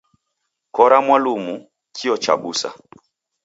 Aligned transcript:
Kora 0.75 0.97
mwalumu 1.05 1.55
kio 1.95 2.17
chabusa 2.23 2.69